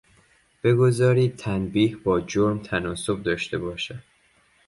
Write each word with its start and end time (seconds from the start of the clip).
بگذارید 0.63 1.35
تنبیه 1.35 1.95
با 1.97 2.21
جرم 2.21 2.59
تناسب 2.63 3.23
داشته 3.23 3.57
باشد. 3.57 3.99